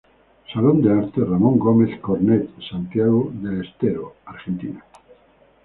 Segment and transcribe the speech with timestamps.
[0.51, 4.83] Salón de arte Ramón Gómez Cornet Santiago del Estero, Argentina.